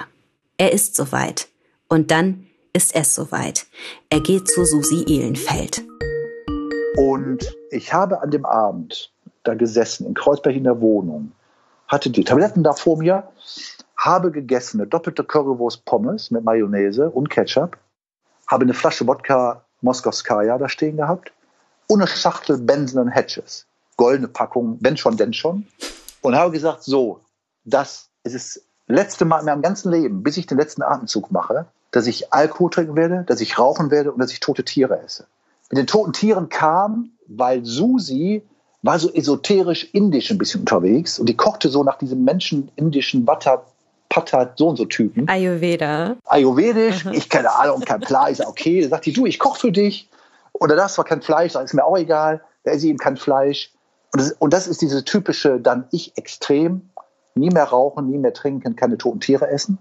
[0.58, 1.48] Er ist soweit.
[1.88, 3.66] Und dann ist es soweit.
[4.10, 5.84] Er geht zu Susi Ehlenfeld.
[6.98, 9.12] Und ich habe an dem Abend
[9.44, 11.32] da gesessen, in Kreuzberg in der Wohnung,
[11.88, 13.30] hatte die Tabletten da vor mir,
[13.96, 17.78] habe gegessen eine doppelte Currywurst Pommes mit Mayonnaise und Ketchup,
[18.48, 21.32] habe eine Flasche Wodka Moskowskaja da stehen gehabt
[21.96, 23.66] eine Schachtel Benson und Hedges.
[23.98, 25.68] Goldene Packung, wenn schon, denn schon.
[26.22, 27.22] Und habe gesagt, so,
[27.66, 31.66] das ist das letzte Mal in meinem ganzen Leben, bis ich den letzten Atemzug mache,
[31.92, 35.26] dass ich Alkohol trinken werde, dass ich rauchen werde und dass ich tote Tiere esse.
[35.70, 38.44] Mit den toten Tieren kam, weil Susi
[38.82, 43.26] war so esoterisch indisch ein bisschen unterwegs und die kochte so nach diesem Menschen indischen
[43.26, 43.66] Butter
[44.10, 45.28] Patat, so und so Typen.
[45.30, 46.16] Ayurveda.
[46.26, 48.32] Ayurvedisch, ich keine Ahnung, kein Plan.
[48.32, 50.10] Ich sage, okay, da sagt die, du, ich koche für dich.
[50.54, 52.42] Oder das war kein Fleisch, das ist mir auch egal.
[52.64, 53.72] Da ist eben kein Fleisch.
[54.12, 56.90] Und das, und das ist diese typische dann ich extrem,
[57.36, 59.78] nie mehr rauchen, nie mehr trinken, keine toten Tiere essen.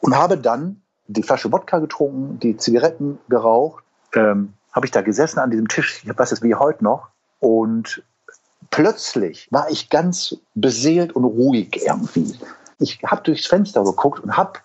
[0.00, 5.38] Und habe dann die Flasche Wodka getrunken, die Zigaretten geraucht, ähm, habe ich da gesessen
[5.38, 7.08] an diesem Tisch, ich weiß es wie heute noch,
[7.40, 8.02] und
[8.70, 12.38] plötzlich war ich ganz beseelt und ruhig irgendwie.
[12.78, 14.58] Ich habe durchs Fenster geguckt und habe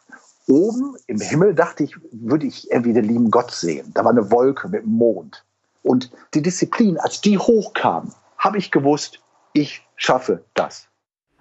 [0.47, 3.91] oben im Himmel dachte ich, würde ich irgendwie den lieben Gott sehen.
[3.93, 5.45] Da war eine Wolke mit dem Mond.
[5.84, 9.19] Und die Disziplin, als die hochkam, habe ich gewusst,
[9.54, 10.88] ich schaffe das.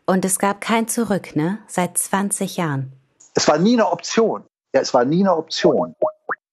[0.07, 1.59] Und es gab kein Zurück, ne?
[1.67, 2.93] Seit 20 Jahren.
[3.35, 4.43] Es war nie eine Option.
[4.75, 5.95] Ja, es war nie eine Option.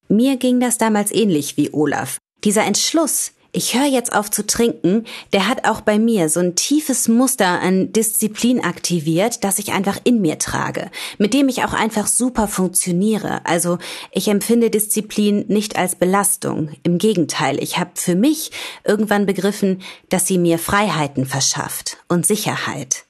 [0.09, 2.17] Mir ging das damals ähnlich wie Olaf.
[2.43, 6.55] Dieser Entschluss, ich höre jetzt auf zu trinken, der hat auch bei mir so ein
[6.55, 11.73] tiefes Muster an Disziplin aktiviert, das ich einfach in mir trage, mit dem ich auch
[11.73, 13.41] einfach super funktioniere.
[13.45, 13.77] Also
[14.11, 16.71] ich empfinde Disziplin nicht als Belastung.
[16.83, 18.51] Im Gegenteil, ich habe für mich
[18.83, 23.05] irgendwann begriffen, dass sie mir Freiheiten verschafft und Sicherheit.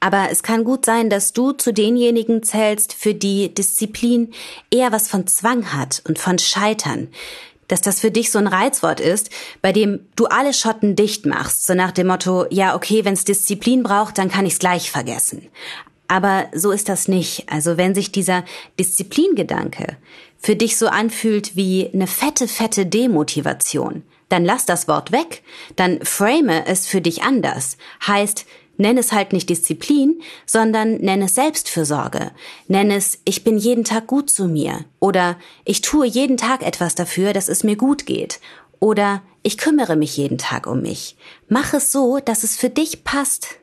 [0.00, 4.32] Aber es kann gut sein, dass du zu denjenigen zählst, für die Disziplin
[4.70, 7.08] eher was von Zwang hat und von Scheitern,
[7.68, 9.30] dass das für dich so ein Reizwort ist,
[9.62, 13.82] bei dem du alle Schotten dicht machst, so nach dem Motto, ja, okay, wenn's Disziplin
[13.82, 15.48] braucht, dann kann ich's gleich vergessen.
[16.08, 17.48] Aber so ist das nicht.
[17.48, 18.44] Also wenn sich dieser
[18.78, 19.96] Disziplingedanke
[20.38, 25.42] für dich so anfühlt wie eine fette, fette Demotivation, dann lass das Wort weg,
[25.76, 27.76] dann frame es für dich anders.
[28.06, 28.46] Heißt,
[28.78, 32.32] Nenn es halt nicht Disziplin, sondern nenn es Selbstfürsorge.
[32.68, 34.84] Nenn es, ich bin jeden Tag gut zu mir.
[35.00, 38.40] Oder ich tue jeden Tag etwas dafür, dass es mir gut geht.
[38.80, 41.16] Oder ich kümmere mich jeden Tag um mich.
[41.48, 43.58] Mach es so, dass es für dich passt.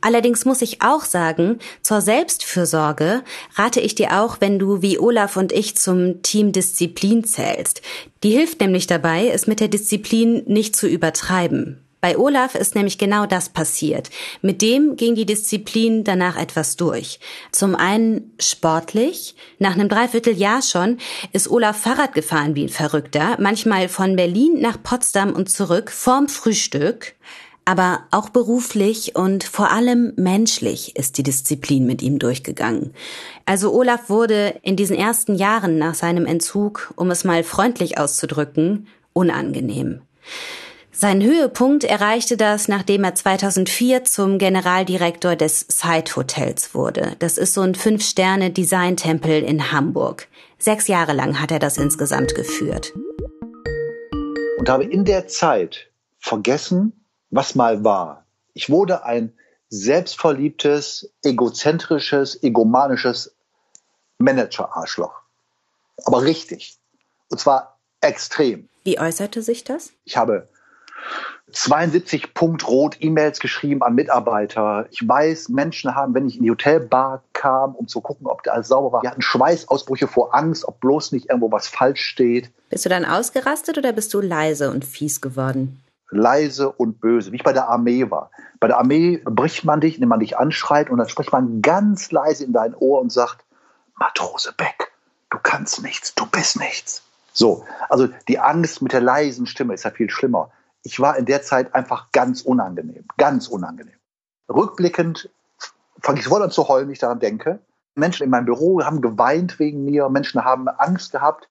[0.00, 3.24] Allerdings muss ich auch sagen, zur Selbstfürsorge
[3.56, 7.82] rate ich dir auch, wenn du wie Olaf und ich zum Team Disziplin zählst.
[8.22, 11.87] Die hilft nämlich dabei, es mit der Disziplin nicht zu übertreiben.
[12.00, 14.10] Bei Olaf ist nämlich genau das passiert.
[14.40, 17.18] Mit dem ging die Disziplin danach etwas durch.
[17.50, 19.34] Zum einen sportlich.
[19.58, 20.98] Nach einem Dreivierteljahr schon
[21.32, 26.28] ist Olaf Fahrrad gefahren wie ein Verrückter, manchmal von Berlin nach Potsdam und zurück vorm
[26.28, 27.14] Frühstück.
[27.64, 32.94] Aber auch beruflich und vor allem menschlich ist die Disziplin mit ihm durchgegangen.
[33.44, 38.86] Also Olaf wurde in diesen ersten Jahren nach seinem Entzug, um es mal freundlich auszudrücken,
[39.12, 40.00] unangenehm.
[41.00, 47.14] Seinen Höhepunkt erreichte das, nachdem er 2004 zum Generaldirektor des Side Hotels wurde.
[47.20, 50.26] Das ist so ein Fünf-Sterne-Design-Tempel in Hamburg.
[50.58, 52.94] Sechs Jahre lang hat er das insgesamt geführt.
[54.58, 58.26] Und habe in der Zeit vergessen, was mal war.
[58.52, 59.32] Ich wurde ein
[59.68, 63.36] selbstverliebtes, egozentrisches, egomanisches
[64.18, 65.14] Manager-Arschloch.
[66.06, 66.76] Aber richtig.
[67.30, 68.68] Und zwar extrem.
[68.82, 69.92] Wie äußerte sich das?
[70.04, 70.48] Ich habe
[71.52, 74.86] 72 Punkt rot E-Mails geschrieben an Mitarbeiter.
[74.90, 78.52] Ich weiß, Menschen haben, wenn ich in die Hotelbar kam, um zu gucken, ob da
[78.52, 82.50] alles sauber war, die hatten Schweißausbrüche vor Angst, ob bloß nicht irgendwo was falsch steht.
[82.68, 85.82] Bist du dann ausgerastet oder bist du leise und fies geworden?
[86.10, 88.30] Leise und böse, wie ich bei der Armee war.
[88.60, 92.10] Bei der Armee bricht man dich, indem man dich anschreit und dann spricht man ganz
[92.10, 93.44] leise in dein Ohr und sagt,
[93.94, 94.92] Matrose Beck,
[95.30, 97.02] du kannst nichts, du bist nichts.
[97.32, 100.50] So, also die Angst mit der leisen Stimme ist ja viel schlimmer
[100.82, 103.96] ich war in der Zeit einfach ganz unangenehm, ganz unangenehm.
[104.48, 105.30] Rückblickend
[106.00, 107.60] fange ich sofort an zu heulen, wenn ich daran denke.
[107.94, 111.48] Menschen in meinem Büro haben geweint wegen mir, Menschen haben Angst gehabt,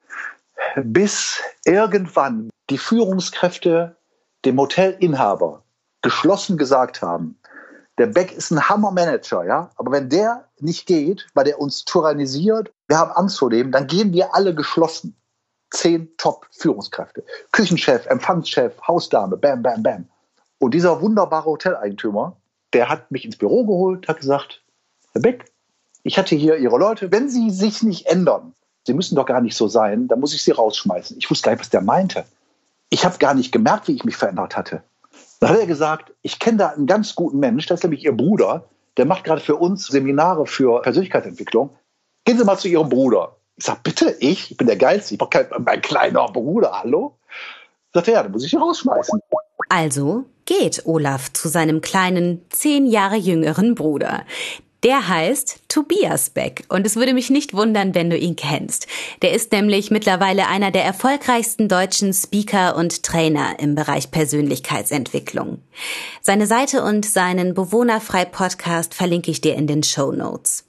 [0.76, 3.98] bis irgendwann die Führungskräfte
[4.46, 5.64] dem Hotelinhaber
[6.02, 7.40] geschlossen gesagt haben,
[7.98, 12.72] der Beck ist ein Hammermanager, ja, aber wenn der nicht geht, weil der uns tyrannisiert,
[12.88, 15.18] wir haben Angst vor dem, dann gehen wir alle geschlossen
[15.70, 17.24] zehn Top-Führungskräfte.
[17.52, 20.10] Küchenchef, Empfangschef, Hausdame, bam, bam, bam.
[20.60, 22.38] Und dieser wunderbare Hoteleigentümer,
[22.74, 24.64] der hat mich ins Büro geholt, hat gesagt,
[25.14, 25.46] Herr Beck,
[26.04, 28.54] ich hatte hier Ihre Leute, wenn Sie sich nicht ändern,
[28.86, 31.18] Sie müssen doch gar nicht so sein, dann muss ich Sie rausschmeißen.
[31.18, 32.26] Ich wusste gar nicht, was der meinte.
[32.90, 34.84] Ich habe gar nicht gemerkt, wie ich mich verändert hatte.
[35.40, 38.16] Dann hat er gesagt, ich kenne da einen ganz guten Mensch, das ist nämlich Ihr
[38.16, 41.76] Bruder, der macht gerade für uns Seminare für Persönlichkeitsentwicklung.
[42.26, 43.37] Gehen Sie mal zu Ihrem Bruder.
[43.58, 44.52] Ich sag, bitte, ich?
[44.52, 45.16] Ich bin der Geilste.
[45.16, 47.18] Ich brauche kein, mein kleiner Bruder, hallo?
[47.94, 49.20] Sagt er, ja, dann muss ich ihn rausschmeißen.
[49.70, 54.24] Also geht Olaf zu seinem kleinen, zehn Jahre jüngeren Bruder.
[54.84, 58.86] Der heißt Tobias Beck und es würde mich nicht wundern, wenn du ihn kennst.
[59.24, 65.64] Der ist nämlich mittlerweile einer der erfolgreichsten deutschen Speaker und Trainer im Bereich Persönlichkeitsentwicklung.
[66.22, 70.64] Seine Seite und seinen Bewohnerfrei Podcast verlinke ich dir in den Show Notes.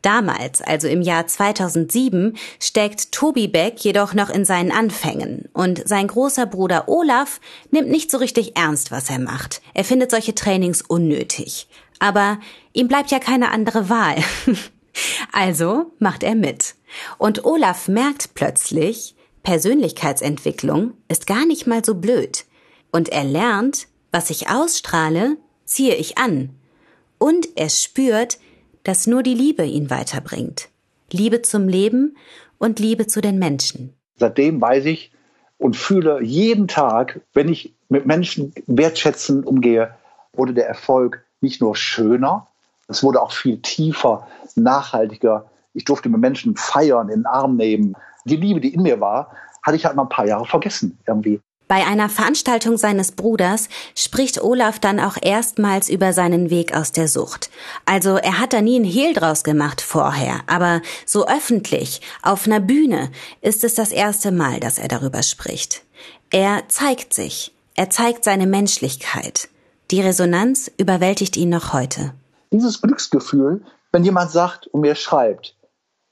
[0.00, 6.06] Damals, also im Jahr 2007, steckt Tobi Beck jedoch noch in seinen Anfängen und sein
[6.06, 7.40] großer Bruder Olaf
[7.72, 9.60] nimmt nicht so richtig ernst, was er macht.
[9.74, 11.66] Er findet solche Trainings unnötig.
[12.00, 12.40] Aber
[12.72, 14.16] ihm bleibt ja keine andere Wahl.
[15.32, 16.74] also macht er mit.
[17.18, 22.44] Und Olaf merkt plötzlich, Persönlichkeitsentwicklung ist gar nicht mal so blöd.
[22.90, 26.50] Und er lernt, was ich ausstrahle, ziehe ich an.
[27.18, 28.38] Und er spürt,
[28.82, 30.68] dass nur die Liebe ihn weiterbringt.
[31.12, 32.16] Liebe zum Leben
[32.58, 33.94] und Liebe zu den Menschen.
[34.16, 35.12] Seitdem weiß ich
[35.58, 39.94] und fühle jeden Tag, wenn ich mit Menschen wertschätzend umgehe,
[40.32, 42.46] wurde der Erfolg nicht nur schöner,
[42.90, 44.26] es wurde auch viel tiefer,
[44.56, 45.46] nachhaltiger.
[45.74, 47.96] Ich durfte mit Menschen feiern, in den Arm nehmen.
[48.24, 49.30] Die Liebe, die in mir war,
[49.62, 51.40] hatte ich halt mal ein paar Jahre vergessen irgendwie.
[51.68, 57.06] Bei einer Veranstaltung seines Bruders spricht Olaf dann auch erstmals über seinen Weg aus der
[57.06, 57.48] Sucht.
[57.86, 62.58] Also er hat da nie einen Hehl draus gemacht vorher, aber so öffentlich, auf einer
[62.58, 65.84] Bühne, ist es das erste Mal, dass er darüber spricht.
[66.30, 69.48] Er zeigt sich, er zeigt seine Menschlichkeit.
[69.90, 72.14] Die Resonanz überwältigt ihn noch heute.
[72.52, 75.56] Dieses Glücksgefühl, wenn jemand sagt und mir schreibt,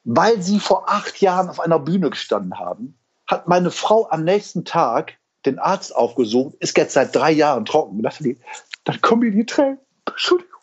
[0.03, 4.65] weil sie vor acht Jahren auf einer Bühne gestanden haben, hat meine Frau am nächsten
[4.65, 8.03] Tag den Arzt aufgesucht, ist jetzt seit drei Jahren trocken.
[8.03, 9.79] Dann kommen mir die Tränen.
[10.07, 10.61] Entschuldigung.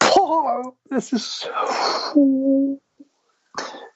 [0.00, 1.48] Boah, das ist,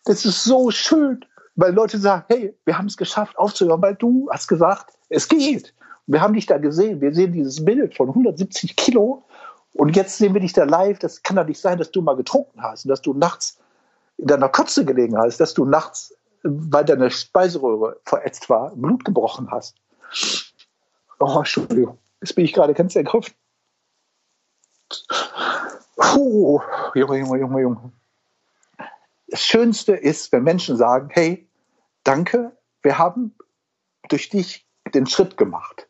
[0.05, 1.25] das ist so schön,
[1.57, 5.75] weil Leute sagen, hey, wir haben es geschafft aufzuhören, weil du hast gesagt, es geht.
[6.07, 7.01] Wir haben dich da gesehen.
[7.01, 9.25] Wir sehen dieses Bild von 170 Kilo
[9.73, 10.99] Und jetzt sehen wir dich da live.
[10.99, 13.59] Das kann doch nicht sein, dass du mal getrunken hast und dass du nachts
[14.19, 19.51] in deiner Kotze gelegen hast, dass du nachts, weil deine Speiseröhre verätzt war, Blut gebrochen
[19.51, 19.77] hast.
[21.19, 21.99] Oh, Entschuldigung.
[22.21, 23.35] Jetzt bin ich gerade ganz ergriffen.
[25.97, 26.61] Puh,
[26.95, 27.93] Junge, Junge, Junge, Junge.
[29.29, 31.49] Das Schönste ist, wenn Menschen sagen, hey,
[32.05, 33.35] danke, wir haben
[34.09, 35.86] durch dich den Schritt gemacht.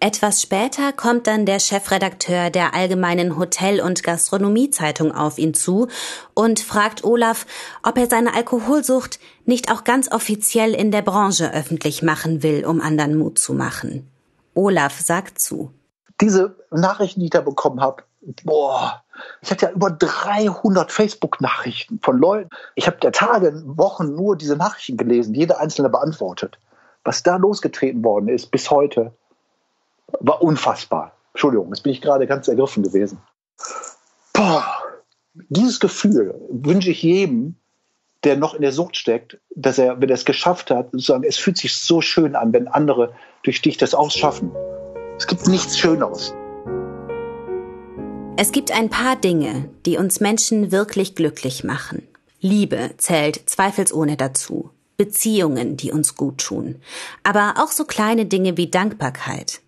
[0.00, 5.88] Etwas später kommt dann der Chefredakteur der Allgemeinen Hotel- und Gastronomiezeitung auf ihn zu
[6.34, 7.46] und fragt Olaf,
[7.82, 12.80] ob er seine Alkoholsucht nicht auch ganz offiziell in der Branche öffentlich machen will, um
[12.80, 14.08] anderen Mut zu machen.
[14.54, 15.72] Olaf sagt zu.
[16.20, 18.04] Diese Nachrichten, die ich da bekommen habe,
[18.44, 19.02] boah,
[19.42, 22.50] ich hatte ja über 300 Facebook-Nachrichten von Leuten.
[22.76, 26.56] Ich habe der Tage, Wochen nur diese Nachrichten gelesen, jede einzelne beantwortet.
[27.02, 29.12] Was da losgetreten worden ist bis heute,
[30.20, 31.12] war unfassbar.
[31.34, 33.18] Entschuldigung, jetzt bin ich gerade ganz ergriffen gewesen.
[34.32, 34.64] Boah,
[35.48, 37.56] dieses Gefühl wünsche ich jedem,
[38.24, 41.36] der noch in der Sucht steckt, dass er, wenn er es geschafft hat, sozusagen, es
[41.36, 43.12] fühlt sich so schön an, wenn andere
[43.44, 44.50] durch dich das ausschaffen.
[45.16, 46.34] Es gibt nichts Schöneres.
[48.36, 52.06] Es gibt ein paar Dinge, die uns Menschen wirklich glücklich machen.
[52.40, 54.70] Liebe zählt zweifelsohne dazu.
[54.96, 56.76] Beziehungen, die uns gut tun.
[57.22, 59.60] Aber auch so kleine Dinge wie Dankbarkeit.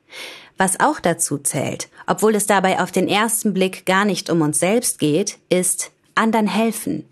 [0.57, 4.59] Was auch dazu zählt, obwohl es dabei auf den ersten Blick gar nicht um uns
[4.59, 7.09] selbst geht, ist anderen helfen,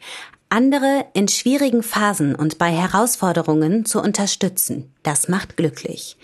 [0.50, 4.92] andere in schwierigen Phasen und bei Herausforderungen zu unterstützen.
[5.02, 6.16] Das macht glücklich.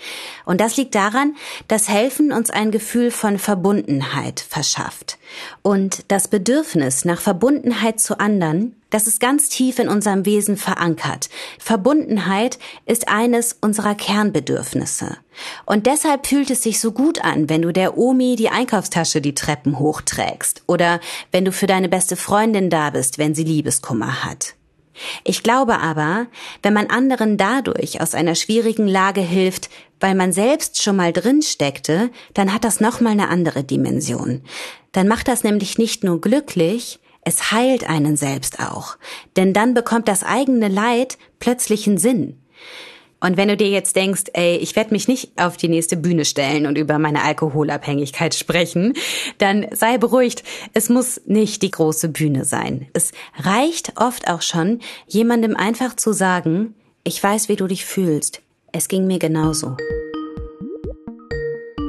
[0.44, 1.34] Und das liegt daran,
[1.68, 5.18] dass Helfen uns ein Gefühl von Verbundenheit verschafft.
[5.62, 11.28] Und das Bedürfnis nach Verbundenheit zu anderen das ist ganz tief in unserem Wesen verankert.
[11.58, 15.16] Verbundenheit ist eines unserer Kernbedürfnisse.
[15.66, 19.34] Und deshalb fühlt es sich so gut an, wenn du der Omi die Einkaufstasche die
[19.34, 21.00] Treppen hochträgst oder
[21.32, 24.54] wenn du für deine beste Freundin da bist, wenn sie Liebeskummer hat.
[25.24, 26.26] Ich glaube aber,
[26.62, 29.68] wenn man anderen dadurch aus einer schwierigen Lage hilft,
[30.00, 34.42] weil man selbst schon mal drin steckte, dann hat das nochmal eine andere Dimension.
[34.92, 38.96] Dann macht das nämlich nicht nur glücklich, es heilt einen selbst auch,
[39.36, 42.38] denn dann bekommt das eigene Leid plötzlichen Sinn.
[43.24, 46.26] Und wenn du dir jetzt denkst, ey, ich werde mich nicht auf die nächste Bühne
[46.26, 48.92] stellen und über meine Alkoholabhängigkeit sprechen,
[49.38, 52.86] dann sei beruhigt, es muss nicht die große Bühne sein.
[52.92, 58.42] Es reicht oft auch schon, jemandem einfach zu sagen, ich weiß, wie du dich fühlst.
[58.72, 59.74] Es ging mir genauso.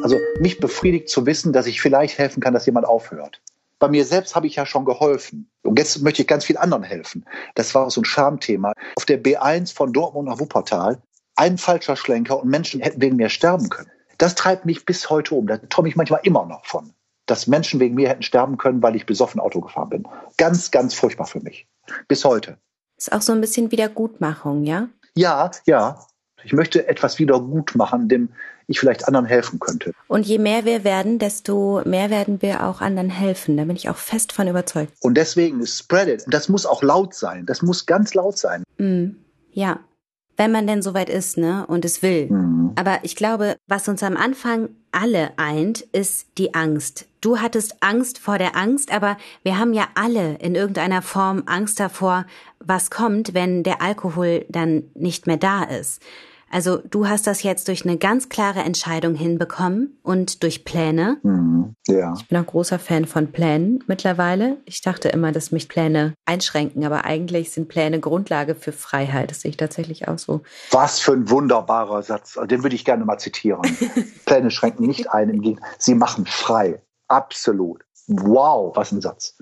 [0.03, 3.41] Also mich befriedigt zu wissen, dass ich vielleicht helfen kann, dass jemand aufhört.
[3.79, 5.49] Bei mir selbst habe ich ja schon geholfen.
[5.63, 7.25] Und jetzt möchte ich ganz vielen anderen helfen.
[7.55, 8.71] Das war so ein Schamthema.
[8.95, 11.01] Auf der B1 von Dortmund nach Wuppertal,
[11.35, 13.89] ein falscher Schlenker und Menschen hätten wegen mir sterben können.
[14.17, 15.47] Das treibt mich bis heute um.
[15.47, 16.93] Da träume ich manchmal immer noch von.
[17.25, 20.07] Dass Menschen wegen mir hätten sterben können, weil ich besoffen Auto gefahren bin.
[20.37, 21.67] Ganz, ganz furchtbar für mich.
[22.07, 22.57] Bis heute.
[22.97, 24.87] Ist auch so ein bisschen Wiedergutmachung, ja?
[25.15, 25.99] Ja, ja.
[26.43, 28.29] Ich möchte etwas wieder gut machen, dem
[28.67, 29.93] ich vielleicht anderen helfen könnte.
[30.07, 33.57] Und je mehr wir werden, desto mehr werden wir auch anderen helfen.
[33.57, 34.93] Da bin ich auch fest von überzeugt.
[35.01, 36.25] Und deswegen spread it.
[36.25, 37.45] Und das muss auch laut sein.
[37.45, 38.63] Das muss ganz laut sein.
[38.77, 39.17] Mm,
[39.51, 39.79] ja.
[40.37, 42.27] Wenn man denn soweit ist, ne, und es will.
[42.29, 42.71] Mhm.
[42.75, 47.07] Aber ich glaube, was uns am Anfang alle eint, ist die Angst.
[47.21, 51.79] Du hattest Angst vor der Angst, aber wir haben ja alle in irgendeiner Form Angst
[51.79, 52.25] davor,
[52.59, 56.01] was kommt, wenn der Alkohol dann nicht mehr da ist.
[56.55, 61.17] Also du hast das jetzt durch eine ganz klare Entscheidung hinbekommen und durch Pläne.
[61.21, 62.13] Mhm, ja.
[62.15, 64.55] Ich bin auch großer Fan von Plänen mittlerweile.
[64.63, 69.31] Ich dachte immer, dass mich Pläne einschränken, aber eigentlich sind Pläne Grundlage für Freiheit.
[69.31, 70.43] Das sehe ich tatsächlich auch so.
[70.71, 72.39] Was für ein wunderbarer Satz.
[72.45, 73.63] Den würde ich gerne mal zitieren.
[74.25, 75.69] Pläne schränken nicht ein, im Gegenteil.
[75.77, 76.81] Sie machen frei.
[77.09, 77.83] Absolut.
[78.07, 79.37] Wow, was ein Satz.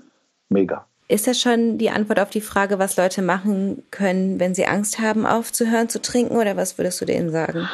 [0.48, 0.88] Mega.
[1.06, 4.98] Ist das schon die Antwort auf die Frage, was Leute machen können, wenn sie Angst
[4.98, 6.36] haben, aufzuhören zu trinken?
[6.36, 7.68] Oder was würdest du denen sagen?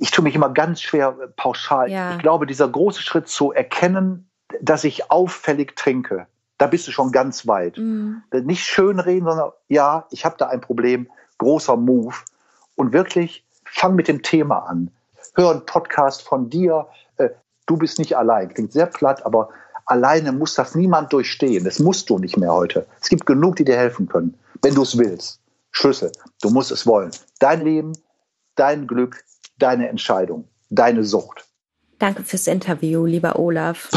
[0.00, 1.90] Ich tue mich immer ganz schwer pauschal.
[1.90, 2.12] Ja.
[2.12, 4.28] Ich glaube, dieser große Schritt zu erkennen,
[4.60, 6.26] dass ich auffällig trinke,
[6.58, 7.76] da bist du schon ganz weit.
[7.78, 8.22] Mhm.
[8.32, 12.14] Nicht schön reden, sondern ja, ich habe da ein Problem, großer Move.
[12.76, 14.90] Und wirklich, fang mit dem Thema an.
[15.34, 16.86] Hör einen Podcast von dir.
[17.16, 17.30] Äh,
[17.66, 18.52] du bist nicht allein.
[18.52, 19.50] Klingt sehr platt, aber
[19.86, 21.64] Alleine muss das niemand durchstehen.
[21.64, 22.86] Das musst du nicht mehr heute.
[23.00, 25.40] Es gibt genug, die dir helfen können, wenn du es willst.
[25.70, 26.10] Schlüssel.
[26.42, 27.12] Du musst es wollen.
[27.38, 27.92] Dein Leben,
[28.56, 29.24] dein Glück,
[29.58, 31.44] deine Entscheidung, deine Sucht.
[31.98, 33.88] Danke fürs Interview, lieber Olaf.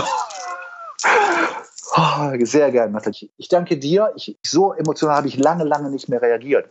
[1.95, 3.29] oh, sehr gerne, Nathalie.
[3.37, 4.13] Ich danke dir.
[4.15, 6.69] Ich, so emotional habe ich lange, lange nicht mehr reagiert.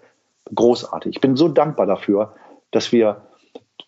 [0.55, 1.17] Großartig.
[1.17, 2.35] Ich bin so dankbar dafür,
[2.71, 3.23] dass wir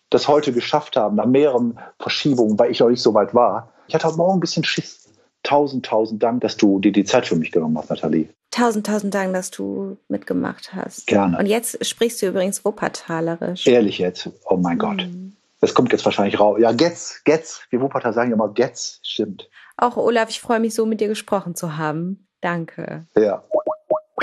[0.09, 3.95] das heute geschafft haben, nach mehreren Verschiebungen, weil ich noch nicht so weit war Ich
[3.95, 5.00] hatte heute Morgen ein bisschen Schiss.
[5.43, 8.29] Tausend, tausend Dank, dass du dir die Zeit für mich genommen hast, Nathalie.
[8.51, 11.07] Tausend, tausend Dank, dass du mitgemacht hast.
[11.07, 11.37] Gerne.
[11.37, 13.65] Und jetzt sprichst du übrigens Wuppertalerisch.
[13.65, 14.29] Ehrlich jetzt?
[14.45, 14.97] Oh mein Gott.
[14.97, 15.35] Mhm.
[15.61, 16.57] Das kommt jetzt wahrscheinlich raus.
[16.59, 17.61] Ja, Getz, Getz.
[17.69, 18.99] Wir Wuppertal sagen ja immer Getz.
[19.03, 19.49] Stimmt.
[19.77, 22.27] Auch Olaf, ich freue mich so, mit dir gesprochen zu haben.
[22.41, 23.05] Danke.
[23.15, 23.43] Ja.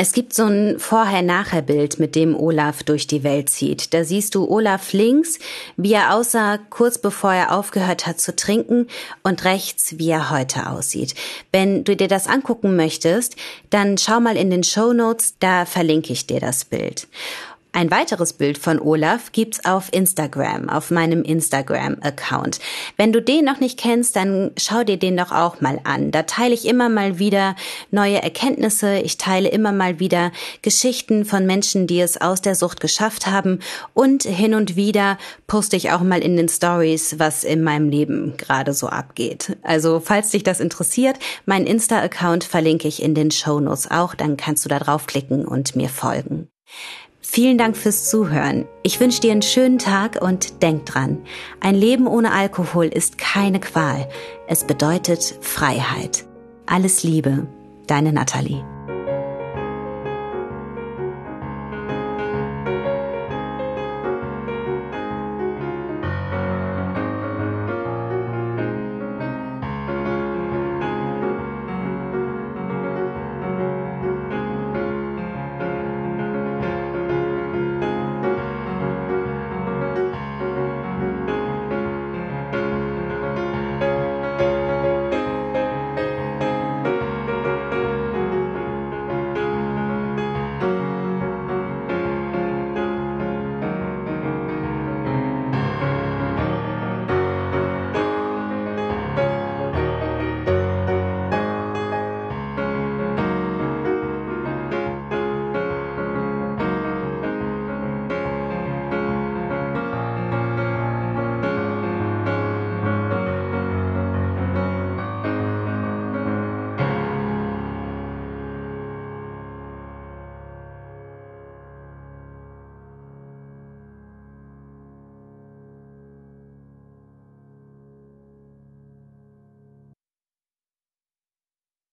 [0.01, 3.93] Es gibt so ein Vorher-Nachher-Bild, mit dem Olaf durch die Welt zieht.
[3.93, 5.41] Da siehst du Olaf links,
[5.77, 8.87] wie er aussah, kurz bevor er aufgehört hat zu trinken,
[9.25, 11.17] und rechts, wie er heute aussieht.
[11.51, 13.35] Wenn du dir das angucken möchtest,
[13.71, 17.09] dann schau mal in den Show Notes, da verlinke ich dir das Bild.
[17.73, 22.61] Ein weiteres Bild von Olaf gibt's auf Instagram, auf meinem Instagram-Account.
[22.97, 26.11] Wenn du den noch nicht kennst, dann schau dir den doch auch mal an.
[26.11, 27.57] Da teile ich immer mal wieder
[27.91, 28.99] neue Erkenntnisse.
[29.01, 33.61] Ich teile immer mal wieder Geschichten von Menschen, die es aus der Sucht geschafft haben.
[33.93, 38.35] Und hin und wieder poste ich auch mal in den Stories, was in meinem Leben
[38.39, 39.59] gerade so abgeht.
[39.63, 44.15] Also, falls dich das interessiert, mein Insta-Account verlinke ich in den Show Notes auch.
[44.15, 46.49] Dann kannst du da draufklicken und mir folgen.
[47.31, 48.65] Vielen Dank fürs Zuhören.
[48.83, 51.19] Ich wünsche dir einen schönen Tag und denk dran,
[51.61, 54.09] ein Leben ohne Alkohol ist keine Qual.
[54.49, 56.25] Es bedeutet Freiheit.
[56.65, 57.47] Alles Liebe,
[57.87, 58.65] deine Nathalie.